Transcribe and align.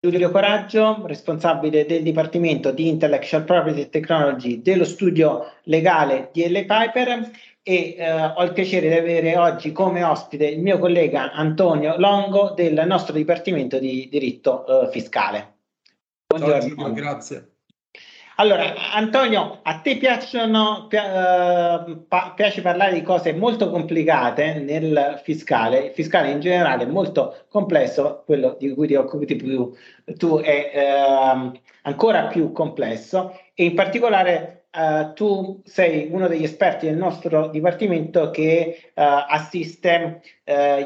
Giulio 0.00 0.30
Coraggio, 0.30 1.04
responsabile 1.06 1.84
del 1.84 2.04
Dipartimento 2.04 2.70
di 2.70 2.86
Intellectual 2.86 3.42
Property 3.42 3.88
Technology 3.88 4.62
dello 4.62 4.84
studio 4.84 5.54
legale 5.64 6.30
di 6.32 6.48
L. 6.48 6.64
Piper 6.66 7.30
e 7.62 7.96
eh, 7.98 8.24
ho 8.36 8.42
il 8.44 8.52
piacere 8.52 8.88
di 8.88 8.94
avere 8.94 9.36
oggi 9.36 9.72
come 9.72 10.04
ospite 10.04 10.46
il 10.46 10.60
mio 10.60 10.78
collega 10.78 11.32
Antonio 11.32 11.96
Longo 11.98 12.50
del 12.50 12.84
nostro 12.86 13.12
Dipartimento 13.12 13.80
di 13.80 14.08
Diritto 14.08 14.84
eh, 14.84 14.90
Fiscale. 14.92 15.56
Buongiorno. 16.28 16.74
Ciao, 16.76 16.92
grazie. 16.92 17.47
Allora, 18.40 18.72
Antonio, 18.92 19.58
a 19.64 19.80
te 19.80 19.96
piacciono, 19.96 20.86
pi- 20.86 20.96
uh, 20.96 22.06
pa- 22.06 22.34
piace 22.36 22.62
parlare 22.62 22.92
di 22.94 23.02
cose 23.02 23.32
molto 23.32 23.68
complicate 23.68 24.60
nel 24.60 25.20
fiscale. 25.24 25.86
Il 25.86 25.92
fiscale 25.92 26.30
in 26.30 26.38
generale 26.38 26.84
è 26.84 26.86
molto 26.86 27.46
complesso, 27.48 28.22
quello 28.24 28.54
di 28.56 28.72
cui 28.74 28.86
ti 28.86 28.94
occupi 28.94 29.34
più 29.34 29.72
tu 30.16 30.38
è 30.38 30.70
uh, 30.72 31.50
ancora 31.82 32.26
più 32.26 32.52
complesso 32.52 33.36
e 33.54 33.64
in 33.64 33.74
particolare 33.74 34.66
uh, 34.70 35.12
tu 35.14 35.60
sei 35.64 36.06
uno 36.08 36.28
degli 36.28 36.44
esperti 36.44 36.86
del 36.86 36.96
nostro 36.96 37.48
dipartimento 37.48 38.30
che 38.30 38.92
assiste 38.94 40.20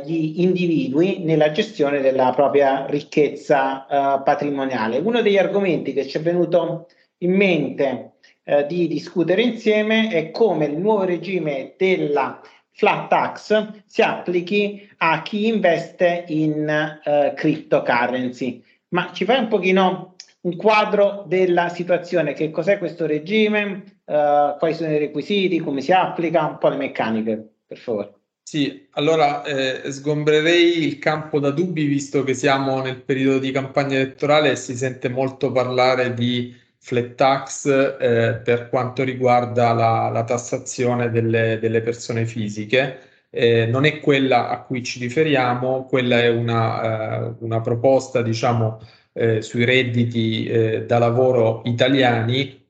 gli 0.05 0.41
individui 0.41 1.23
nella 1.23 1.51
gestione 1.51 2.01
della 2.01 2.33
propria 2.35 2.87
ricchezza 2.87 4.21
patrimoniale. 4.25 4.97
Uno 4.99 5.21
degli 5.21 5.37
argomenti 5.37 5.93
che 5.93 6.07
ci 6.07 6.17
è 6.17 6.21
venuto 6.23 6.87
in 7.23 7.33
mente 7.35 8.13
eh, 8.45 8.67
di 8.67 8.87
discutere 8.87 9.43
insieme 9.43 10.09
è 10.09 10.31
come 10.31 10.67
il 10.67 10.77
nuovo 10.77 11.05
regime 11.05 11.75
della 11.77 12.41
flat 12.73 13.09
tax 13.09 13.83
si 13.87 14.03
applichi 14.03 14.89
a 14.99 15.23
chi 15.23 15.47
investe 15.47 16.25
in 16.29 16.69
eh, 16.69 17.33
cryptocurrency. 17.35 18.63
Ma 18.89 19.11
ci 19.13 19.25
fai 19.25 19.39
un 19.39 19.49
pochino 19.49 20.17
un 20.43 20.57
quadro 20.57 21.25
della 21.27 21.69
situazione, 21.69 22.33
che 22.33 22.51
cos'è 22.51 22.79
questo 22.79 23.07
regime, 23.07 24.01
eh, 24.05 24.57
quali 24.59 24.75
sono 24.75 24.93
i 24.93 24.99
requisiti, 24.99 25.61
come 25.61 25.81
si 25.81 25.93
applica, 25.93 26.45
un 26.45 26.59
po' 26.59 26.69
le 26.69 26.77
meccaniche, 26.77 27.49
per 27.67 27.79
favore. 27.79 28.15
Sì, 28.43 28.89
allora 28.91 29.45
eh, 29.45 29.91
sgombrerei 29.91 30.85
il 30.85 30.99
campo 30.99 31.39
da 31.39 31.51
dubbi 31.51 31.85
visto 31.85 32.25
che 32.25 32.35
siamo 32.35 32.83
nel 32.83 33.01
periodo 33.01 33.39
di 33.39 33.53
campagna 33.53 33.95
elettorale 33.95 34.51
e 34.51 34.57
si 34.57 34.77
sente 34.77 35.09
molto 35.09 35.53
parlare 35.53 36.13
di 36.13 36.55
flat 36.83 37.15
tax 37.15 37.67
eh, 38.01 38.41
per 38.45 38.69
quanto 38.69 39.05
riguarda 39.05 39.73
la, 39.73 40.11
la 40.11 40.25
tassazione 40.25 41.11
delle, 41.11 41.59
delle, 41.61 41.81
persone 41.81 42.27
fisiche. 42.27 42.99
Eh, 43.31 43.67
non 43.67 43.85
è 43.85 44.01
quella 44.01 44.49
a 44.51 44.63
cui 44.63 44.83
ci 44.83 44.99
riferiamo, 44.99 45.85
quella 45.87 46.21
è 46.21 46.29
una, 46.29 47.29
uh, 47.29 47.37
una 47.41 47.61
proposta, 47.61 48.21
diciamo, 48.21 48.81
eh, 49.15 49.43
sui 49.43 49.65
redditi 49.65 50.47
eh, 50.47 50.85
da 50.85 50.99
lavoro 50.99 51.63
italiani 51.65 52.61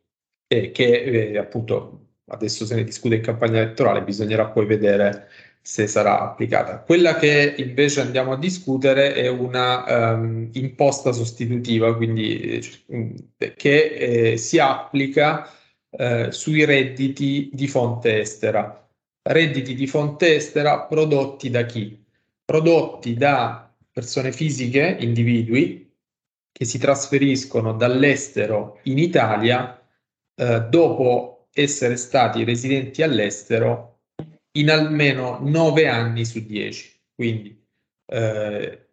che 0.47 0.71
eh, 0.73 1.39
appunto 1.39 2.03
adesso 2.27 2.67
se 2.67 2.75
ne 2.75 2.85
discute 2.85 3.17
in 3.17 3.23
campagna 3.23 3.61
elettorale, 3.61 4.03
bisognerà 4.03 4.47
poi 4.47 4.67
vedere 4.67 5.29
se 5.63 5.87
sarà 5.87 6.21
applicata. 6.21 6.81
Quella 6.81 7.15
che 7.17 7.55
invece 7.57 8.01
andiamo 8.01 8.33
a 8.33 8.39
discutere 8.39 9.15
è 9.15 9.29
una 9.29 10.13
um, 10.15 10.51
imposta 10.53 11.13
sostitutiva, 11.13 11.95
quindi 11.95 12.61
eh, 13.39 13.55
che 13.55 14.33
eh, 14.33 14.37
si 14.37 14.59
applica 14.59 15.49
eh, 15.91 16.33
sui 16.33 16.65
redditi 16.65 17.49
di 17.53 17.69
fonte 17.69 18.21
estera. 18.21 18.77
Redditi 19.23 19.75
di 19.75 19.87
fonte 19.87 20.35
estera 20.35 20.81
prodotti 20.81 21.49
da 21.49 21.65
chi? 21.65 22.05
Prodotti 22.45 23.15
da 23.15 23.73
persone 23.93 24.33
fisiche, 24.33 24.97
individui, 24.99 25.91
che 26.51 26.65
si 26.65 26.79
trasferiscono 26.79 27.73
dall'estero 27.73 28.81
in 28.85 28.99
Italia 28.99 29.81
eh, 30.35 30.61
dopo 30.69 31.47
essere 31.53 31.97
stati 31.97 32.43
residenti 32.43 33.03
all'estero 33.03 33.92
in 34.53 34.71
almeno 34.71 35.39
9 35.41 35.89
anni 35.89 36.25
su 36.25 36.45
10. 36.45 37.01
Quindi 37.15 37.65
eh, 38.07 38.87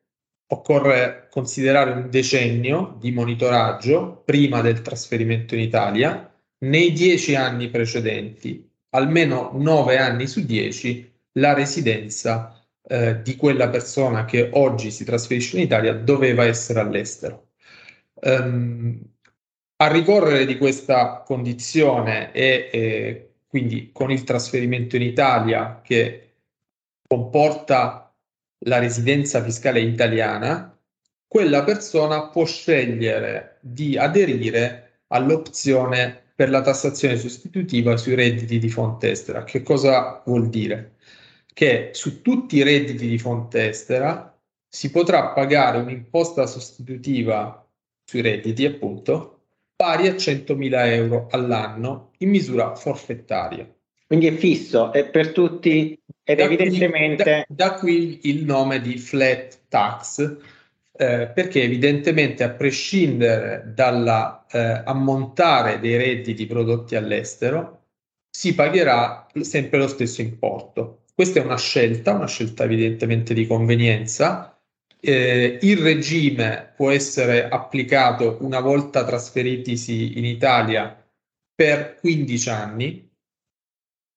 occorre 0.47 1.27
considerare 1.29 1.91
un 1.91 2.09
decennio 2.09 2.95
di 2.99 3.11
monitoraggio 3.11 4.21
prima 4.25 4.61
del 4.61 4.81
trasferimento 4.81 5.55
in 5.55 5.61
Italia. 5.61 6.31
Nei 6.59 6.91
10 6.91 7.35
anni 7.35 7.69
precedenti, 7.69 8.69
almeno 8.89 9.51
9 9.53 9.97
anni 9.97 10.27
su 10.27 10.45
10, 10.45 11.11
la 11.33 11.53
residenza 11.53 12.59
eh, 12.81 13.21
di 13.21 13.35
quella 13.35 13.69
persona 13.69 14.25
che 14.25 14.49
oggi 14.53 14.91
si 14.91 15.05
trasferisce 15.05 15.57
in 15.57 15.63
Italia 15.63 15.93
doveva 15.93 16.43
essere 16.45 16.79
all'estero. 16.79 17.51
Um, 18.21 18.99
a 19.77 19.87
ricorrere 19.87 20.45
di 20.45 20.57
questa 20.57 21.23
condizione 21.25 22.33
e 22.33 22.69
eh, 22.71 23.28
quindi 23.49 23.89
con 23.91 24.11
il 24.11 24.23
trasferimento 24.23 24.95
in 24.95 25.01
Italia 25.01 25.81
che 25.83 26.35
comporta 27.07 28.15
la 28.65 28.77
residenza 28.77 29.43
fiscale 29.43 29.81
italiana, 29.81 30.77
quella 31.27 31.63
persona 31.63 32.27
può 32.27 32.45
scegliere 32.45 33.57
di 33.61 33.97
aderire 33.97 35.01
all'opzione 35.07 36.27
per 36.35 36.51
la 36.51 36.61
tassazione 36.61 37.17
sostitutiva 37.17 37.97
sui 37.97 38.13
redditi 38.13 38.59
di 38.59 38.69
fonte 38.69 39.11
estera. 39.11 39.43
Che 39.43 39.63
cosa 39.63 40.21
vuol 40.25 40.49
dire? 40.49 40.97
Che 41.51 41.89
su 41.93 42.21
tutti 42.21 42.57
i 42.57 42.63
redditi 42.63 43.07
di 43.07 43.17
fonte 43.17 43.69
estera 43.69 44.39
si 44.67 44.91
potrà 44.91 45.29
pagare 45.29 45.79
un'imposta 45.79 46.45
sostitutiva 46.45 47.67
sui 48.05 48.21
redditi, 48.21 48.65
appunto, 48.65 49.38
pari 49.79 50.07
a 50.07 50.11
100.000 50.11 50.91
euro 50.91 51.27
all'anno 51.31 52.11
in 52.17 52.31
misura 52.31 52.75
forfettaria. 52.75 53.65
Quindi 54.05 54.27
è 54.27 54.33
fisso, 54.33 54.91
è 54.91 55.05
per 55.05 55.31
tutti 55.31 55.97
ed 56.21 56.39
da 56.39 56.43
evidentemente... 56.43 57.23
Qui, 57.23 57.45
da, 57.47 57.47
da, 57.47 57.75
qui 57.75 58.19
il 58.23 58.43
nome 58.43 58.81
di 58.81 58.97
flat 58.97 59.57
tax, 59.69 60.35
eh, 60.91 61.31
perché 61.33 61.63
evidentemente 61.63 62.43
a 62.43 62.49
prescindere 62.49 63.71
dall'ammontare 63.73 65.75
eh, 65.75 65.79
dei 65.79 65.95
redditi 65.95 66.45
prodotti 66.45 66.97
all'estero, 66.97 67.83
si 68.29 68.53
pagherà 68.53 69.27
sempre 69.39 69.77
lo 69.77 69.87
stesso 69.87 70.19
importo. 70.19 71.03
Questa 71.15 71.39
è 71.39 71.43
una 71.43 71.57
scelta, 71.57 72.15
una 72.15 72.27
scelta 72.27 72.65
evidentemente 72.65 73.33
di 73.33 73.47
convenienza, 73.47 74.58
eh, 75.01 75.59
il 75.61 75.77
regime 75.77 76.73
può 76.75 76.91
essere 76.91 77.47
applicato 77.47 78.37
una 78.41 78.59
volta 78.59 79.05
trasferitisi 79.05 80.17
in 80.17 80.25
Italia 80.25 80.95
per 81.55 81.95
15 81.99 82.49
anni, 82.49 83.09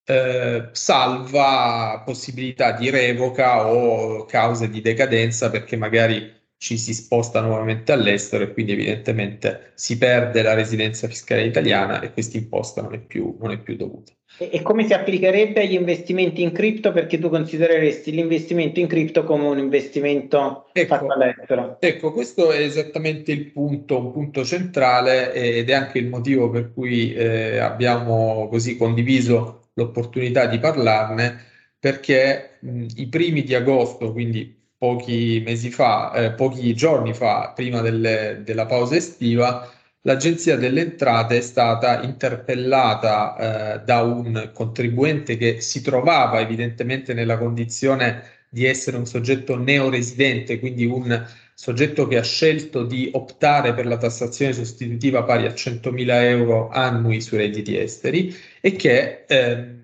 eh, 0.05 0.69
salva 0.71 2.01
possibilità 2.05 2.71
di 2.73 2.89
revoca 2.89 3.67
o 3.67 4.25
cause 4.25 4.69
di 4.69 4.81
decadenza 4.81 5.49
perché 5.49 5.77
magari 5.77 6.41
ci 6.63 6.77
si 6.77 6.93
sposta 6.93 7.41
nuovamente 7.41 7.91
all'estero 7.91 8.45
e 8.45 8.53
quindi 8.53 8.71
evidentemente 8.71 9.73
si 9.73 9.97
perde 9.97 10.41
la 10.41 10.53
residenza 10.53 11.09
fiscale 11.09 11.43
italiana 11.43 11.99
e 11.99 12.13
questa 12.13 12.37
imposta 12.37 12.81
non 12.81 12.93
è 12.93 12.99
più, 12.99 13.35
non 13.37 13.51
è 13.51 13.57
più 13.57 13.75
dovuta. 13.75 14.13
E, 14.37 14.61
come 14.61 14.85
si 14.85 14.93
applicherebbe 14.93 15.63
agli 15.63 15.73
investimenti 15.73 16.41
in 16.41 16.53
cripto? 16.53 16.93
Perché 16.93 17.19
tu 17.19 17.27
considereresti 17.27 18.11
l'investimento 18.11 18.79
in 18.79 18.87
cripto 18.87 19.25
come 19.25 19.43
un 19.43 19.57
investimento 19.57 20.69
ecco, 20.71 20.95
fatto 20.95 21.11
all'estero? 21.11 21.75
Ecco, 21.81 22.13
questo 22.13 22.49
è 22.53 22.59
esattamente 22.59 23.33
il 23.33 23.51
punto, 23.51 23.97
un 23.97 24.13
punto 24.13 24.45
centrale 24.45 25.33
ed 25.33 25.69
è 25.69 25.73
anche 25.73 25.97
il 25.97 26.07
motivo 26.07 26.49
per 26.49 26.71
cui 26.71 27.13
eh, 27.13 27.57
abbiamo 27.57 28.47
così 28.47 28.77
condiviso 28.77 29.67
l'opportunità 29.73 30.45
di 30.45 30.59
parlarne, 30.59 31.43
perché 31.77 32.51
mh, 32.61 32.85
i 32.95 33.07
primi 33.07 33.43
di 33.43 33.53
agosto, 33.53 34.13
quindi 34.13 34.62
pochi 34.83 35.41
mesi 35.45 35.69
fa, 35.71 36.11
eh, 36.11 36.31
pochi 36.31 36.73
giorni 36.73 37.13
fa, 37.13 37.53
prima 37.55 37.79
delle, 37.79 38.41
della 38.43 38.65
pausa 38.65 38.97
estiva, 38.97 39.71
l'Agenzia 40.01 40.57
delle 40.57 40.81
Entrate 40.81 41.37
è 41.37 41.41
stata 41.41 42.01
interpellata 42.01 43.77
eh, 43.77 43.83
da 43.85 44.01
un 44.01 44.49
contribuente 44.53 45.37
che 45.37 45.61
si 45.61 45.81
trovava 45.81 46.41
evidentemente 46.41 47.13
nella 47.13 47.37
condizione 47.37 48.23
di 48.49 48.65
essere 48.65 48.97
un 48.97 49.05
soggetto 49.05 49.57
neoresidente, 49.57 50.59
quindi 50.59 50.85
un 50.85 51.27
soggetto 51.53 52.05
che 52.05 52.17
ha 52.17 52.23
scelto 52.23 52.83
di 52.83 53.09
optare 53.13 53.73
per 53.73 53.85
la 53.85 53.95
tassazione 53.95 54.51
sostitutiva 54.51 55.23
pari 55.23 55.45
a 55.45 55.51
100.000 55.51 56.23
euro 56.23 56.67
annui 56.67 57.21
sui 57.21 57.37
redditi 57.37 57.77
esteri 57.77 58.35
e 58.59 58.73
che 58.73 59.23
eh, 59.29 59.75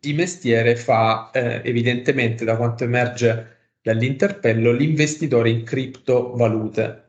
di 0.00 0.12
mestiere 0.14 0.74
fa 0.74 1.30
eh, 1.32 1.60
evidentemente, 1.62 2.44
da 2.44 2.56
quanto 2.56 2.82
emerge 2.82 3.57
dall'interpello 3.82 4.72
l'investitore 4.72 5.50
in 5.50 5.64
criptovalute. 5.64 7.04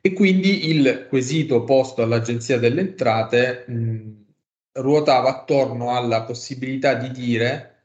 E 0.00 0.12
quindi 0.12 0.68
il 0.70 1.06
quesito 1.08 1.64
posto 1.64 2.02
all'Agenzia 2.02 2.58
delle 2.58 2.80
Entrate 2.80 3.64
mh, 3.66 4.24
ruotava 4.72 5.28
attorno 5.28 5.94
alla 5.94 6.22
possibilità 6.22 6.94
di 6.94 7.10
dire 7.10 7.84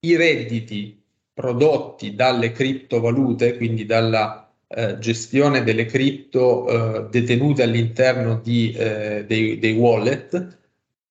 i 0.00 0.16
redditi 0.16 1.02
prodotti 1.32 2.14
dalle 2.14 2.52
criptovalute, 2.52 3.56
quindi 3.56 3.86
dalla, 3.86 4.46
eh, 4.68 4.98
gestione 4.98 5.62
delle 5.62 5.84
cripto 5.84 7.04
eh, 7.04 7.08
detenute 7.08 7.62
all'interno 7.62 8.40
di, 8.40 8.72
eh, 8.72 9.24
dei, 9.24 9.60
dei 9.60 9.72
wallet 9.74 10.58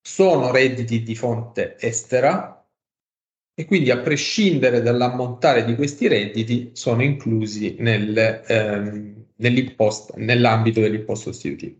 sono 0.01 0.51
redditi 0.51 1.03
di 1.03 1.15
fonte 1.15 1.77
estera 1.79 2.64
e 3.57 3.65
quindi 3.65 3.89
a 3.89 3.99
prescindere 3.99 4.81
dall'ammontare 4.81 5.63
di 5.63 5.75
questi 5.75 6.09
redditi 6.09 6.71
sono 6.73 7.01
inclusi 7.01 7.77
nel, 7.79 8.43
ehm, 8.45 9.25
nell'ambito 9.37 10.81
dell'imposto 10.81 11.31
sostitutivo. 11.31 11.77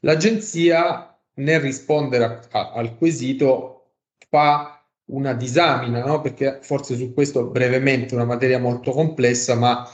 L'agenzia 0.00 1.14
nel 1.34 1.60
rispondere 1.60 2.24
a, 2.24 2.40
a, 2.50 2.72
al 2.72 2.96
quesito 2.96 3.92
fa 4.30 4.82
una 5.10 5.34
disamina, 5.34 6.02
no? 6.04 6.22
perché 6.22 6.60
forse 6.62 6.96
su 6.96 7.12
questo 7.12 7.46
brevemente 7.48 8.12
è 8.12 8.14
una 8.14 8.24
materia 8.24 8.58
molto 8.58 8.92
complessa, 8.92 9.54
ma 9.56 9.86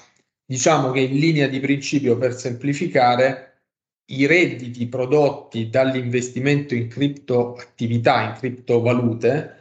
diciamo 0.44 0.92
che 0.92 1.00
in 1.00 1.18
linea 1.18 1.48
di 1.48 1.58
principio 1.58 2.16
per 2.18 2.34
semplificare 2.34 3.62
i 4.10 4.26
redditi 4.26 4.86
prodotti 4.86 5.68
dall'investimento 5.68 6.74
in 6.74 6.86
criptoattività, 6.86 8.22
in 8.22 8.34
criptovalute, 8.38 9.56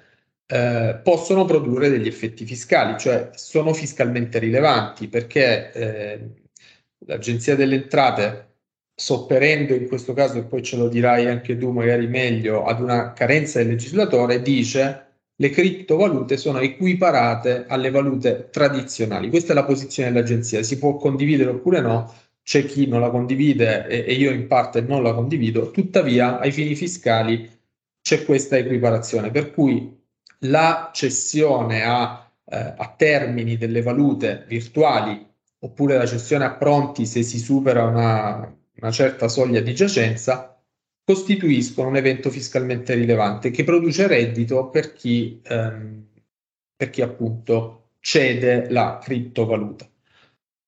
eh, 0.48 1.00
possono 1.04 1.46
produrre 1.46 1.90
degli 1.90 2.08
effetti 2.08 2.46
fiscali, 2.46 2.98
cioè 3.00 3.32
sono 3.34 3.74
fiscalmente 3.74 4.40
rilevanti 4.40 5.08
perché 5.08 5.72
eh, 5.72 6.20
l'Agenzia 7.06 7.56
delle 7.56 7.76
Entrate, 7.76 8.54
sopperendo 8.96 9.74
in 9.74 9.88
questo 9.88 10.14
caso, 10.14 10.38
e 10.38 10.44
poi 10.44 10.62
ce 10.64 10.78
lo 10.78 10.88
dirai 10.88 11.28
anche 11.28 11.58
tu 11.58 11.72
magari 11.72 12.08
meglio, 12.08 12.66
ad 12.66 12.80
una 12.80 13.14
carenza 13.14 13.60
del 13.60 13.70
legislatore, 13.70 14.42
dice 14.42 15.02
le 15.38 15.50
criptovalute 15.50 16.38
sono 16.38 16.60
equiparate 16.60 17.66
alle 17.68 17.92
valute 17.92 18.48
tradizionali. 18.52 19.30
Questa 19.30 19.52
è 19.52 19.56
la 19.56 19.66
posizione 19.66 20.12
dell'agenzia, 20.12 20.64
si 20.64 20.78
può 20.78 20.96
condividere 20.96 21.50
oppure 21.50 21.82
no, 21.82 22.14
c'è 22.42 22.66
chi 22.66 22.88
non 22.88 23.02
la 23.02 23.10
condivide 23.10 23.88
e, 23.88 24.06
e 24.08 24.14
io 24.14 24.32
in 24.32 24.48
parte 24.48 24.82
non 24.82 25.04
la 25.04 25.14
condivido, 25.14 25.72
tuttavia 25.72 26.40
ai 26.40 26.52
fini 26.52 26.76
fiscali 26.76 27.50
c'è 28.02 28.24
questa 28.24 28.58
equiparazione, 28.58 29.32
per 29.32 29.52
cui 29.52 30.04
la 30.50 30.92
cessione 30.94 31.84
a, 31.84 32.30
eh, 32.46 32.74
a 32.78 32.94
termini 32.98 33.58
delle 33.58 33.82
valute 33.82 34.46
virtuali 34.48 35.26
oppure 35.60 35.98
la 35.98 36.06
cessione 36.06 36.46
a 36.46 36.54
pronti 36.54 37.06
se 37.06 37.24
si 37.24 37.40
supera 37.40 37.84
una, 37.84 38.56
una 38.76 38.92
certa 38.92 39.28
soglia 39.28 39.62
di 39.62 39.74
giacenza 39.74 40.56
costituiscono 41.04 41.90
un 41.90 41.98
evento 41.98 42.30
fiscalmente 42.32 42.96
rilevante 42.96 43.52
che 43.52 43.64
produce 43.64 44.08
reddito 44.08 44.70
per 44.70 44.94
chi, 44.94 45.40
ehm, 45.44 46.08
per 46.76 46.90
chi 46.90 47.02
appunto 47.02 47.92
cede 48.00 48.70
la 48.70 49.00
criptovaluta. 49.02 49.88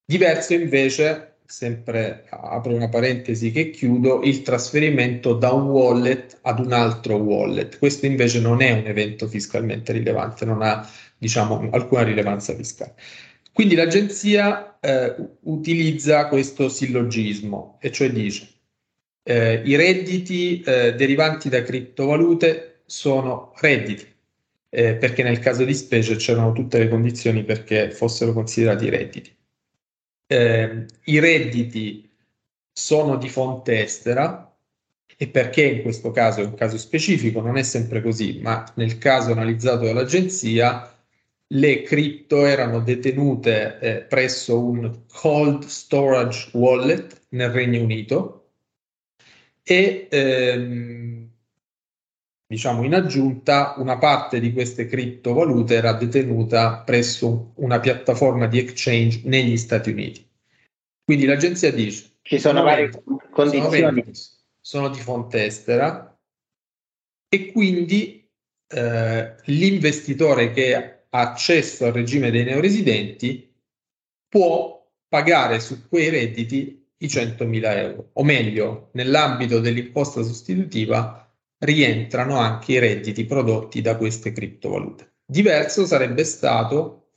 Diverso 0.06 0.54
invece, 0.54 1.27
sempre 1.48 2.26
apro 2.30 2.74
una 2.76 2.90
parentesi 2.90 3.52
che 3.52 3.70
chiudo, 3.70 4.22
il 4.24 4.42
trasferimento 4.42 5.34
da 5.34 5.52
un 5.54 5.68
wallet 5.68 6.40
ad 6.42 6.60
un 6.60 6.74
altro 6.74 7.16
wallet. 7.16 7.78
Questo 7.80 8.06
invece 8.06 8.40
non 8.40 8.62
è 8.62 8.72
un 8.72 8.86
evento 8.86 9.28
fiscalmente 9.28 9.94
rilevante, 9.94 10.46
non 10.46 10.62
ha 10.62 10.88
diciamo 11.18 11.70
alcuna 11.72 12.04
rilevanza 12.04 12.54
fiscale. 12.54 12.96
Quindi 13.54 13.76
l'agenzia 13.76 14.78
eh, 14.80 15.16
utilizza 15.44 16.28
questo 16.28 16.70
sillogismo 16.70 17.78
e 17.82 17.92
cioè 17.92 18.12
dice 18.12 18.48
eh, 19.24 19.62
i 19.66 19.76
redditi 19.76 20.62
eh, 20.62 20.94
derivanti 20.96 21.50
da 21.50 21.62
criptovalute 21.62 22.82
sono 22.86 23.54
redditi, 23.58 24.06
eh, 24.70 24.96
perché 24.96 25.24
nel 25.24 25.40
caso 25.40 25.66
di 25.66 25.74
specie 25.74 26.16
c'erano 26.16 26.54
tutte 26.54 26.78
le 26.78 26.88
condizioni 26.88 27.44
perché 27.44 27.92
fossero 27.92 28.32
considerati 28.32 28.90
redditi. 28.90 29.37
Eh, 30.28 30.86
I 31.06 31.20
redditi 31.20 32.10
sono 32.72 33.18
di 33.18 33.30
fonte 33.30 33.84
estera 33.84 34.56
e 35.18 35.28
perché 35.30 35.64
in 35.64 35.82
questo 35.82 36.12
caso 36.12 36.42
è 36.42 36.46
un 36.46 36.54
caso 36.54 36.78
specifico, 36.78 37.42
non 37.42 37.58
è 37.58 37.64
sempre 37.64 38.02
così, 38.02 38.40
ma 38.42 38.64
nel 38.76 38.98
caso 38.98 39.32
analizzato 39.32 39.86
dall'agenzia 39.86 40.94
le 41.52 41.82
cripto 41.82 42.46
erano 42.46 42.82
detenute 42.82 43.80
eh, 43.80 44.02
presso 44.04 44.60
un 44.60 45.06
cold 45.08 45.64
storage 45.66 46.50
wallet 46.54 47.28
nel 47.30 47.50
Regno 47.52 47.82
Unito 47.82 48.52
e 49.64 50.08
ehm, 50.10 51.30
diciamo 52.48 52.84
in 52.84 52.94
aggiunta 52.94 53.74
una 53.78 53.98
parte 53.98 54.40
di 54.40 54.54
queste 54.54 54.88
criptovalute 54.88 55.76
era 55.76 55.92
detenuta 55.92 56.78
presso 56.78 57.52
una 57.56 57.80
piattaforma 57.80 58.48
di 58.48 58.58
exchange 58.58 59.22
negli 59.26 59.58
Stati 59.58 59.90
Uniti. 59.92 60.26
Quindi 61.04 61.26
l'agenzia 61.26 61.72
dice 61.72 62.16
ci 62.22 62.40
sono 62.40 62.64
varie 62.64 62.90
condizioni 63.32 64.04
sono, 64.60 64.90
di 64.90 65.00
fonte 65.00 65.46
estera 65.46 66.18
e 67.30 67.52
quindi 67.52 68.30
eh, 68.68 69.36
l'investitore 69.46 70.52
che 70.52 70.76
ha 70.76 71.00
accesso 71.10 71.86
al 71.86 71.94
regime 71.94 72.32
dei 72.32 72.44
neoresidenti 72.44 73.54
può 74.28 74.86
pagare 75.08 75.60
su 75.60 75.88
quei 75.88 76.10
redditi 76.10 76.86
i 76.98 77.06
100.000 77.06 77.78
euro, 77.78 78.10
o 78.14 78.24
meglio, 78.24 78.90
nell'ambito 78.94 79.60
dell'imposta 79.60 80.24
sostitutiva 80.24 81.27
rientrano 81.60 82.38
anche 82.38 82.74
i 82.74 82.80
redditi 82.80 83.26
prodotti 83.26 83.82
da 83.82 83.98
queste 83.98 84.32
criptovalute. 84.32 85.16
Diverso 85.26 85.86
sarebbe 85.86 86.24
stato 86.24 87.10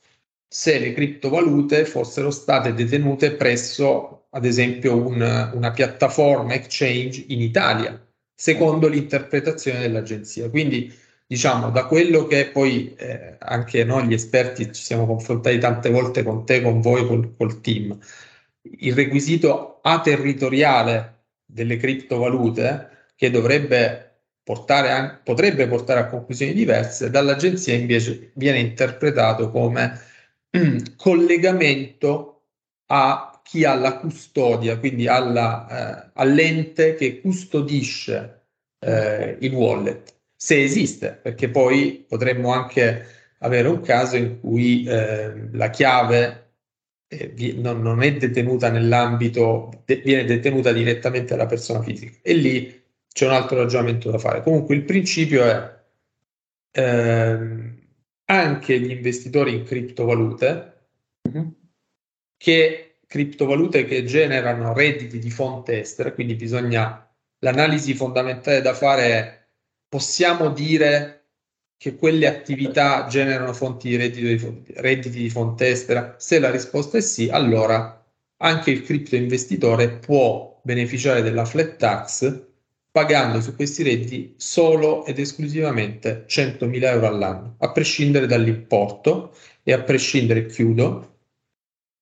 se 0.48 0.78
le 0.78 0.92
criptovalute 0.92 1.84
fossero 1.84 2.30
state 2.30 2.74
detenute 2.74 3.32
presso, 3.32 4.26
ad 4.30 4.44
esempio, 4.44 4.96
un, 4.96 5.50
una 5.54 5.70
piattaforma 5.70 6.54
exchange 6.54 7.24
in 7.28 7.40
Italia, 7.40 8.04
secondo 8.34 8.88
l'interpretazione 8.88 9.78
dell'agenzia. 9.78 10.50
Quindi, 10.50 10.92
diciamo, 11.24 11.70
da 11.70 11.84
quello 11.84 12.26
che 12.26 12.46
poi 12.48 12.94
eh, 12.96 13.36
anche 13.38 13.84
noi 13.84 14.08
gli 14.08 14.12
esperti 14.12 14.72
ci 14.72 14.82
siamo 14.82 15.06
confrontati 15.06 15.58
tante 15.58 15.90
volte 15.90 16.24
con 16.24 16.44
te, 16.44 16.62
con 16.62 16.80
voi, 16.80 17.06
col, 17.06 17.32
col 17.36 17.60
team, 17.60 17.96
il 18.62 18.94
requisito 18.94 19.78
aterritoriale 19.82 21.26
delle 21.44 21.76
criptovalute 21.76 22.88
che 23.14 23.30
dovrebbe 23.30 24.09
portare 24.50 24.90
a, 24.90 25.20
potrebbe 25.22 25.68
portare 25.68 26.00
a 26.00 26.06
conclusioni 26.08 26.52
diverse, 26.52 27.08
dall'agenzia 27.08 27.72
invece 27.72 28.32
viene 28.34 28.58
interpretato 28.58 29.48
come 29.48 29.96
mm, 30.58 30.78
collegamento 30.96 32.46
a 32.86 33.40
chi 33.44 33.64
ha 33.64 33.74
la 33.74 33.96
custodia, 33.98 34.76
quindi 34.76 35.06
alla, 35.06 36.08
eh, 36.08 36.10
all'ente 36.14 36.96
che 36.96 37.20
custodisce 37.20 38.46
eh, 38.80 39.36
il 39.38 39.54
wallet, 39.54 40.16
se 40.34 40.60
esiste, 40.60 41.12
perché 41.12 41.48
poi 41.48 42.04
potremmo 42.08 42.52
anche 42.52 43.06
avere 43.38 43.68
un 43.68 43.80
caso 43.82 44.16
in 44.16 44.40
cui 44.40 44.82
eh, 44.84 45.48
la 45.52 45.70
chiave 45.70 46.54
eh, 47.06 47.54
non, 47.54 48.02
è 48.02 48.16
detenuta 48.16 48.68
nell'ambito, 48.68 49.84
viene 49.84 50.24
detenuta 50.24 50.72
direttamente 50.72 51.36
dalla 51.36 51.46
persona 51.46 51.82
fisica. 51.82 52.18
E 52.20 52.34
lì 52.34 52.79
c'è 53.12 53.26
un 53.26 53.32
altro 53.32 53.58
ragionamento 53.58 54.10
da 54.10 54.18
fare. 54.18 54.42
Comunque 54.42 54.74
il 54.74 54.84
principio 54.84 55.44
è 55.44 55.78
ehm, 56.72 57.78
anche 58.26 58.80
gli 58.80 58.90
investitori 58.90 59.54
in 59.54 59.64
criptovalute, 59.64 60.86
uh-huh. 61.22 61.54
che 62.36 62.98
criptovalute 63.06 63.84
che 63.84 64.04
generano 64.04 64.72
redditi 64.72 65.18
di 65.18 65.30
fonte 65.30 65.80
estera, 65.80 66.12
quindi 66.12 66.34
bisogna 66.34 67.04
l'analisi 67.40 67.94
fondamentale 67.94 68.60
da 68.60 68.74
fare 68.74 69.02
è 69.02 69.46
possiamo 69.88 70.50
dire 70.50 71.16
che 71.76 71.96
quelle 71.96 72.28
attività 72.28 73.06
generano 73.08 73.52
fonti 73.52 73.88
di 73.88 73.96
reddito 73.96 74.26
di, 74.26 74.64
redditi 74.76 75.18
di 75.18 75.30
fonte 75.30 75.68
estera? 75.68 76.14
Se 76.18 76.38
la 76.38 76.50
risposta 76.50 76.98
è 76.98 77.00
sì, 77.00 77.28
allora 77.30 77.96
anche 78.42 78.70
il 78.70 78.82
cripto 78.82 79.16
investitore 79.16 79.90
può 79.90 80.60
beneficiare 80.62 81.22
della 81.22 81.44
flat 81.44 81.76
tax 81.76 82.48
pagando 82.90 83.40
su 83.40 83.54
questi 83.54 83.82
redditi 83.82 84.34
solo 84.36 85.04
ed 85.06 85.18
esclusivamente 85.18 86.24
100.000 86.28 86.82
euro 86.84 87.06
all'anno, 87.06 87.54
a 87.58 87.70
prescindere 87.70 88.26
dall'importo 88.26 89.34
e 89.62 89.72
a 89.72 89.82
prescindere, 89.82 90.46
chiudo, 90.46 90.86
a 90.86 91.08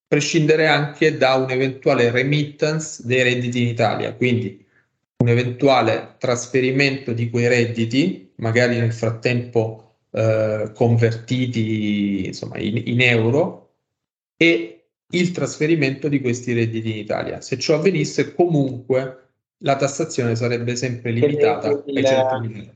prescindere 0.07 0.67
anche 0.67 1.17
da 1.17 1.35
un 1.35 1.51
eventuale 1.51 2.09
remittance 2.09 3.03
dei 3.05 3.23
redditi 3.23 3.61
in 3.61 3.67
Italia, 3.67 4.13
quindi 4.13 4.65
un 5.17 5.27
eventuale 5.27 6.15
trasferimento 6.17 7.11
di 7.13 7.29
quei 7.29 7.47
redditi 7.47 8.31
magari 8.35 8.77
nel 8.79 8.93
frattempo 8.93 9.89
eh, 10.11 10.71
convertiti 10.73 12.27
insomma, 12.27 12.57
in, 12.57 12.81
in, 12.85 13.01
euro 13.01 13.73
e 14.37 14.85
il 15.11 15.31
trasferimento 15.31 16.07
di 16.07 16.21
questi 16.21 16.53
redditi 16.53 16.89
in 16.91 16.97
Italia. 16.97 17.41
Se 17.41 17.59
ciò 17.59 17.75
avvenisse, 17.75 18.33
comunque 18.33 19.28
la 19.59 19.75
tassazione 19.75 20.35
sarebbe 20.35 20.75
sempre 20.75 21.11
limitata 21.11 21.69
ai 21.69 21.75
100.000 21.85 22.55
euro. 22.55 22.73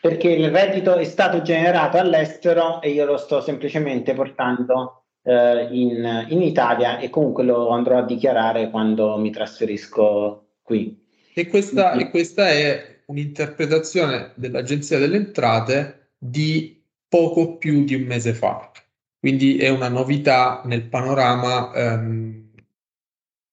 Perché 0.00 0.30
il 0.30 0.50
reddito 0.50 0.94
è 0.96 1.04
stato 1.04 1.42
generato 1.42 1.96
all'estero 1.96 2.82
e 2.82 2.90
io 2.90 3.04
lo 3.04 3.16
sto 3.16 3.40
semplicemente 3.40 4.14
portando 4.14 5.04
eh, 5.22 5.68
in, 5.70 6.26
in 6.28 6.42
Italia 6.42 6.98
e 6.98 7.08
comunque 7.08 7.44
lo 7.44 7.68
andrò 7.68 7.98
a 7.98 8.04
dichiarare 8.04 8.70
quando 8.70 9.16
mi 9.18 9.30
trasferisco 9.30 10.56
qui. 10.62 11.00
E 11.34 11.46
questa, 11.46 11.92
e 11.92 12.10
questa 12.10 12.48
è 12.48 13.02
un'interpretazione 13.06 14.32
dell'Agenzia 14.34 14.98
delle 14.98 15.16
Entrate 15.16 16.14
di 16.18 16.84
poco 17.08 17.56
più 17.56 17.84
di 17.84 17.94
un 17.94 18.02
mese 18.02 18.32
fa. 18.32 18.70
Quindi 19.18 19.58
è 19.58 19.68
una 19.68 19.88
novità 19.88 20.62
nel 20.64 20.88
panorama, 20.88 21.72
ehm, 21.72 22.50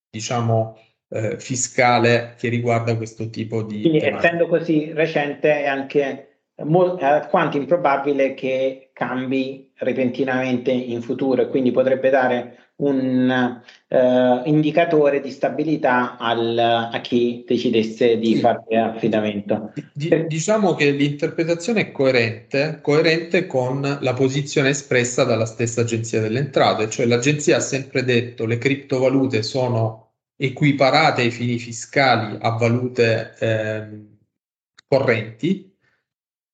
diciamo, 0.10 0.78
eh, 1.10 1.40
fiscale 1.40 2.36
che 2.38 2.50
riguarda 2.50 2.96
questo 2.96 3.30
tipo 3.30 3.64
di... 3.64 3.82
Quindi 3.82 4.00
tematica. 4.00 4.28
essendo 4.28 4.48
così 4.48 4.92
recente 4.94 5.64
è 5.64 5.68
anche 5.68 6.30
molto, 6.64 7.04
alquanto 7.06 7.58
improbabile 7.58 8.34
che 8.34 8.90
cambi 8.94 9.72
repentinamente 9.76 10.72
in 10.72 11.02
futuro 11.02 11.42
e 11.42 11.48
quindi 11.48 11.72
potrebbe 11.72 12.10
dare 12.10 12.58
un 12.80 13.62
uh, 13.90 14.42
indicatore 14.46 15.20
di 15.20 15.32
stabilità 15.32 16.18
al, 16.18 16.58
a 16.58 17.00
chi 17.02 17.44
decidesse 17.46 18.18
di 18.18 18.36
sì. 18.36 18.40
fare 18.40 18.78
affidamento. 18.78 19.74
D- 19.94 20.28
diciamo 20.28 20.76
che 20.76 20.92
l'interpretazione 20.92 21.82
è 21.82 21.92
coerente, 21.92 22.80
coerente 22.82 23.48
con 23.48 23.98
la 24.00 24.14
posizione 24.14 24.70
espressa 24.70 25.26
dalla 25.26 25.46
stessa 25.46 25.82
Agenzia 25.82 26.22
delle 26.22 26.40
Entrate, 26.40 26.90
cioè 26.90 27.06
l'Agenzia 27.06 27.58
ha 27.58 27.62
sempre 27.62 28.04
detto 28.06 28.44
che 28.44 28.50
le 28.50 28.58
criptovalute 28.58 29.44
sono 29.44 30.09
equiparate 30.42 31.22
ai 31.22 31.32
fini 31.32 31.60
fiscali 31.60 32.38
a 32.40 32.50
valute 32.52 33.36
eh, 33.40 34.06
correnti 34.88 35.70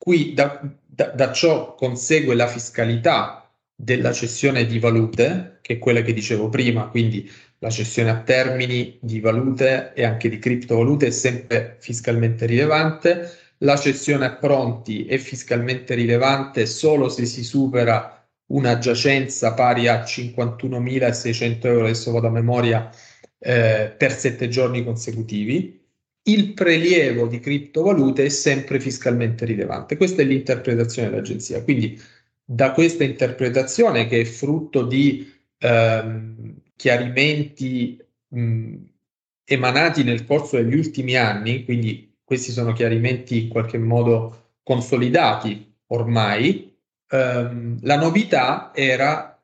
Qui 0.06 0.36
da, 0.36 0.62
da, 0.86 1.06
da 1.08 1.32
ciò 1.32 1.74
consegue 1.74 2.36
la 2.36 2.46
fiscalità 2.46 3.52
della 3.74 4.14
cessione 4.14 4.68
di 4.68 4.78
valute, 4.78 5.58
che 5.64 5.74
è 5.74 5.80
quella 5.80 6.02
che 6.02 6.14
dicevo 6.14 6.48
prima, 6.48 6.90
quindi 6.90 7.28
la 7.58 7.72
cessione 7.72 8.12
a 8.12 8.20
termini 8.22 9.00
di 9.02 9.20
valute 9.20 9.94
e 9.96 10.04
anche 10.04 10.30
di 10.30 10.38
criptovalute 10.38 11.08
è 11.08 11.10
sempre 11.10 11.78
fiscalmente 11.80 12.46
rilevante. 12.46 13.36
La 13.60 13.78
cessione 13.78 14.26
a 14.26 14.36
pronti 14.36 15.08
è 15.08 15.18
fiscalmente 15.18 15.96
rilevante 15.96 16.68
solo 16.68 17.10
se 17.10 17.26
si 17.26 17.44
supera 17.44 18.24
una 18.52 18.78
giacenza 18.78 19.56
pari 19.56 19.88
a 19.88 20.04
51.600 20.04 21.66
euro, 21.66 21.86
adesso 21.86 22.12
vado 22.12 22.28
a 22.28 22.30
memoria, 22.30 22.92
eh, 23.46 23.94
per 23.96 24.12
sette 24.12 24.48
giorni 24.48 24.84
consecutivi 24.84 25.84
il 26.28 26.54
prelievo 26.54 27.28
di 27.28 27.40
criptovalute 27.40 28.26
è 28.26 28.30
sempre 28.30 28.80
fiscalmente 28.80 29.46
rilevante. 29.46 29.96
Questa 29.96 30.24
è 30.24 30.26
l'interpretazione 30.26 31.10
dell'agenzia. 31.10 31.64
Quindi 31.64 32.00
da 32.44 32.72
questa 32.72 33.04
interpretazione 33.04 34.08
che 34.08 34.22
è 34.22 34.24
frutto 34.26 34.84
di 34.84 35.32
ehm, 35.60 36.62
chiarimenti 36.76 38.04
mh, 38.30 38.76
emanati 39.46 40.04
nel 40.04 40.26
corso 40.26 40.56
degli 40.58 40.76
ultimi 40.76 41.16
anni, 41.16 41.64
quindi 41.64 42.18
questi 42.24 42.52
sono 42.52 42.74
chiarimenti 42.74 43.44
in 43.44 43.50
qualche 43.50 43.78
modo 43.78 44.54
consolidati 44.64 45.76
ormai, 45.88 46.76
ehm, 47.08 47.78
la 47.82 47.98
novità 47.98 48.72
era 48.74 49.40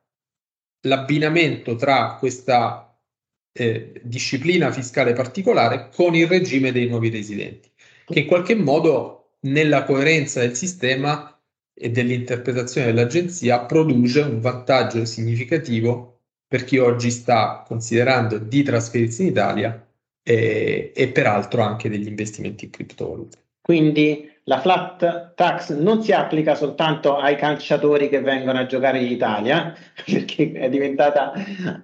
l'abbinamento 0.81 1.75
tra 1.75 2.15
questa 2.19 2.90
eh, 3.53 4.01
disciplina 4.03 4.71
fiscale 4.71 5.13
particolare 5.13 5.89
con 5.93 6.15
il 6.15 6.27
regime 6.27 6.71
dei 6.71 6.87
nuovi 6.87 7.09
residenti, 7.09 7.69
che 8.05 8.19
in 8.19 8.25
qualche 8.25 8.55
modo 8.55 9.33
nella 9.41 9.83
coerenza 9.83 10.39
del 10.39 10.55
sistema 10.55 11.37
e 11.73 11.89
dell'interpretazione 11.89 12.87
dell'agenzia 12.87 13.61
produce 13.61 14.21
un 14.21 14.39
vantaggio 14.39 15.03
significativo 15.05 16.19
per 16.47 16.63
chi 16.63 16.77
oggi 16.77 17.09
sta 17.09 17.63
considerando 17.65 18.37
di 18.37 18.61
trasferirsi 18.61 19.23
in 19.23 19.27
Italia 19.29 19.87
e, 20.21 20.91
e 20.93 21.07
peraltro 21.07 21.61
anche 21.61 21.89
degli 21.89 22.07
investimenti 22.07 22.65
in 22.65 22.71
criptovalute. 22.71 23.37
Quindi 23.61 24.29
la 24.45 24.59
flat 24.59 25.33
tax 25.35 25.73
non 25.77 26.01
si 26.01 26.11
applica 26.11 26.55
soltanto 26.55 27.17
ai 27.17 27.35
calciatori 27.35 28.09
che 28.09 28.21
vengono 28.21 28.59
a 28.59 28.65
giocare 28.65 28.99
in 28.99 29.11
Italia, 29.11 29.73
perché 30.05 30.51
è 30.51 30.69
diventata 30.69 31.33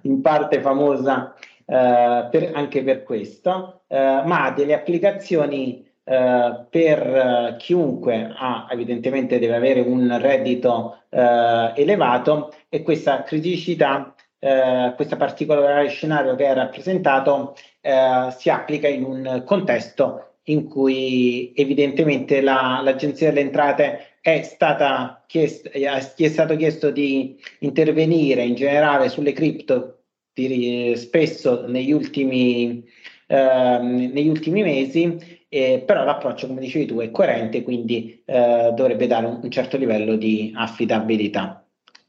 in 0.02 0.20
parte 0.20 0.60
famosa 0.60 1.34
eh, 1.34 1.47
per, 1.68 2.50
anche 2.54 2.82
per 2.82 3.02
questo, 3.02 3.82
eh, 3.88 4.22
ma 4.24 4.46
ha 4.46 4.52
delle 4.52 4.72
applicazioni 4.72 5.86
eh, 6.02 6.66
per 6.70 6.98
eh, 7.06 7.56
chiunque 7.58 8.32
ha, 8.34 8.66
evidentemente 8.70 9.38
deve 9.38 9.56
avere 9.56 9.80
un 9.80 10.18
reddito 10.18 11.02
eh, 11.10 11.72
elevato 11.76 12.54
e 12.68 12.82
questa 12.82 13.22
criticità 13.22 14.14
Uh, 14.40 14.94
questo 14.94 15.16
particolare 15.16 15.88
scenario 15.88 16.36
che 16.36 16.46
è 16.46 16.54
rappresentato 16.54 17.56
uh, 17.80 18.30
si 18.30 18.48
applica 18.48 18.86
in 18.86 19.02
un 19.02 19.42
contesto 19.44 20.34
in 20.44 20.68
cui 20.68 21.52
evidentemente 21.56 22.40
la, 22.40 22.80
l'Agenzia 22.80 23.30
delle 23.30 23.40
Entrate 23.40 24.18
è, 24.20 24.42
stata 24.42 25.24
chiest- 25.26 25.68
è 25.70 26.28
stato 26.28 26.54
chiesto 26.54 26.92
di 26.92 27.36
intervenire 27.58 28.44
in 28.44 28.54
generale 28.54 29.08
sulle 29.08 29.32
cripto 29.32 29.97
spesso 30.96 31.66
negli 31.66 31.92
ultimi, 31.92 32.84
eh, 33.26 33.78
negli 33.80 34.28
ultimi 34.28 34.62
mesi, 34.62 35.44
eh, 35.48 35.82
però 35.84 36.04
l'approccio, 36.04 36.46
come 36.46 36.60
dicevi 36.60 36.86
tu, 36.86 37.00
è 37.00 37.10
coerente, 37.10 37.62
quindi 37.62 38.22
eh, 38.24 38.72
dovrebbe 38.74 39.06
dare 39.06 39.26
un, 39.26 39.40
un, 39.42 39.50
certo 39.50 39.76
livello 39.76 40.16
di 40.16 40.52
affidabilità. 40.54 41.64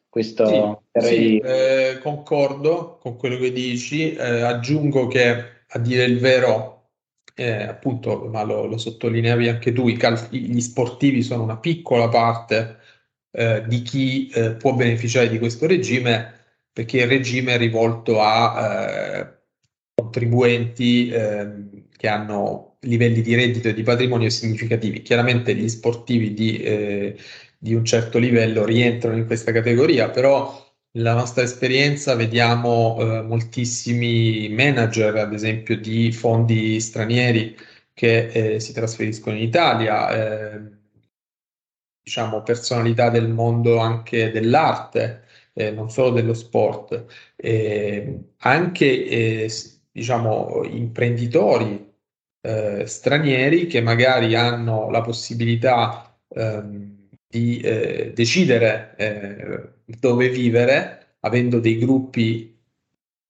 Questo 0.07 0.83
sì, 0.91 1.05
sì 1.05 1.37
eh, 1.37 1.99
concordo 2.01 2.97
con 2.99 3.15
quello 3.15 3.37
che 3.37 3.51
dici, 3.51 4.13
eh, 4.13 4.41
aggiungo 4.41 5.07
che 5.07 5.57
a 5.67 5.79
dire 5.79 6.03
il 6.03 6.19
vero, 6.19 6.89
eh, 7.35 7.63
appunto, 7.63 8.27
ma 8.31 8.43
lo, 8.43 8.65
lo, 8.65 8.77
sottolineavi 8.77 9.47
anche 9.47 9.71
tu, 9.71 9.91
cal- 9.93 10.27
gli 10.31 10.59
sportivi 10.59 11.21
sono 11.21 11.43
una 11.43 11.57
piccola 11.57 12.09
parte 12.09 12.77
di 13.67 13.83
chi 13.83 14.31
può 14.57 14.73
beneficiare 14.73 15.29
di 15.29 15.37
questo 15.37 15.67
regime 15.67 16.38
perché 16.79 16.99
il 16.99 17.07
regime 17.07 17.55
è 17.55 17.57
rivolto 17.57 18.21
a 18.21 19.17
eh, 19.17 19.39
contribuenti 19.93 21.09
eh, 21.09 21.83
che 21.97 22.07
hanno 22.07 22.77
livelli 22.83 23.21
di 23.21 23.35
reddito 23.35 23.67
e 23.67 23.73
di 23.73 23.83
patrimonio 23.83 24.29
significativi. 24.29 25.01
Chiaramente 25.01 25.53
gli 25.53 25.67
sportivi 25.67 26.33
di, 26.33 26.57
eh, 26.59 27.17
di 27.57 27.73
un 27.73 27.83
certo 27.83 28.17
livello 28.17 28.63
rientrano 28.63 29.17
in 29.17 29.25
questa 29.25 29.51
categoria, 29.51 30.09
però 30.09 30.73
nella 30.91 31.15
nostra 31.15 31.43
esperienza 31.43 32.15
vediamo 32.15 32.97
eh, 32.97 33.21
moltissimi 33.23 34.47
manager, 34.47 35.17
ad 35.17 35.33
esempio, 35.33 35.77
di 35.77 36.13
fondi 36.13 36.79
stranieri 36.79 37.57
che 37.93 38.27
eh, 38.27 38.59
si 38.61 38.71
trasferiscono 38.71 39.35
in 39.35 39.43
Italia, 39.43 40.53
eh, 40.53 40.61
diciamo 42.01 42.41
personalità 42.41 43.09
del 43.09 43.27
mondo 43.27 43.79
anche 43.79 44.31
dell'arte 44.31 45.27
eh, 45.59 45.71
non 45.71 45.89
solo 45.91 46.11
dello 46.11 46.33
sport, 46.33 47.05
eh, 47.35 48.17
anche 48.37 48.85
eh, 48.85 49.51
diciamo, 49.91 50.63
imprenditori 50.63 51.91
eh, 52.39 52.85
stranieri 52.87 53.67
che 53.67 53.81
magari 53.81 54.35
hanno 54.35 54.89
la 54.89 55.01
possibilità 55.01 56.17
ehm, 56.29 57.07
di 57.27 57.59
eh, 57.59 58.13
decidere 58.15 58.93
eh, 58.95 59.69
dove 59.99 60.29
vivere, 60.29 61.15
avendo 61.19 61.59
dei 61.59 61.77
gruppi 61.77 62.57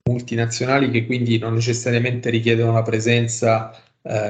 multinazionali 0.03 0.91
che 0.91 1.07
quindi 1.07 1.39
non 1.39 1.55
necessariamente 1.55 2.29
richiedono 2.29 2.74
la 2.74 2.83
presenza 2.83 3.74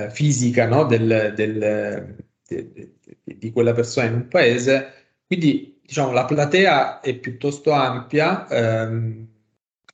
fisica 0.10 0.68
no, 0.68 0.84
del, 0.86 1.32
del, 1.36 2.16
de, 2.48 2.72
de, 2.74 3.38
di 3.38 3.52
quella 3.52 3.74
persona 3.74 4.08
in 4.08 4.14
un 4.14 4.28
paese. 4.28 4.94
Quindi 5.26 5.79
diciamo, 5.90 6.12
la 6.12 6.26
platea 6.26 7.00
è 7.00 7.16
piuttosto 7.16 7.72
ampia, 7.72 8.48
ehm, 8.48 9.28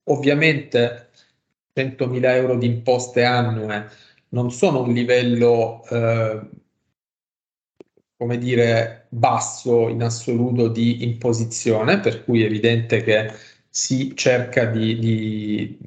ovviamente 0.09 1.09
100.000 1.73 2.35
euro 2.35 2.57
di 2.57 2.65
imposte 2.67 3.23
annue 3.23 3.89
non 4.29 4.51
sono 4.51 4.81
un 4.81 4.91
livello, 4.91 5.85
eh, 5.89 6.41
come 8.17 8.37
dire, 8.37 9.05
basso 9.07 9.87
in 9.87 10.03
assoluto 10.03 10.67
di 10.67 11.03
imposizione, 11.03 12.01
per 12.01 12.25
cui 12.25 12.43
è 12.43 12.45
evidente 12.45 13.01
che 13.01 13.31
si 13.69 14.13
cerca 14.17 14.65
di, 14.65 14.99
di, 14.99 15.79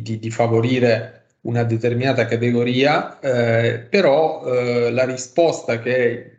di, 0.00 0.18
di 0.18 0.30
favorire 0.30 1.26
una 1.42 1.62
determinata 1.62 2.24
categoria, 2.24 3.20
eh, 3.20 3.80
però 3.80 4.46
eh, 4.46 4.90
la 4.90 5.04
risposta 5.04 5.78
che 5.78 6.33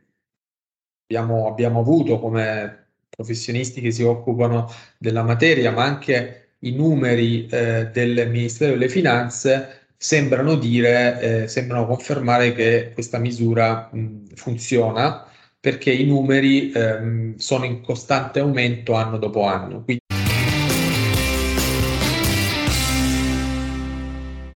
abbiamo, 1.05 1.47
abbiamo 1.47 1.79
avuto 1.79 2.19
come 2.19 2.87
professionisti 3.09 3.81
che 3.81 3.91
si 3.91 4.03
occupano 4.03 4.69
della 4.97 5.23
materia, 5.23 5.71
ma 5.71 5.83
anche 5.83 6.55
i 6.59 6.71
numeri 6.71 7.45
eh, 7.47 7.89
del 7.91 8.29
Ministero 8.29 8.73
delle 8.73 8.89
Finanze 8.89 9.87
sembrano 9.97 10.55
dire, 10.55 11.43
eh, 11.43 11.47
sembrano 11.47 11.85
confermare 11.85 12.53
che 12.53 12.91
questa 12.93 13.17
misura 13.19 13.89
mh, 13.91 14.35
funziona 14.35 15.25
perché 15.59 15.91
i 15.91 16.05
numeri 16.05 16.71
ehm, 16.71 17.37
sono 17.37 17.65
in 17.65 17.81
costante 17.81 18.39
aumento 18.39 18.93
anno 18.93 19.17
dopo 19.17 19.45
anno. 19.45 19.83
Quindi 19.83 20.03